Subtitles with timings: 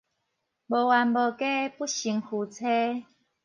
[0.03, 0.17] 無冤無家，
[1.69, 2.65] 不成夫妻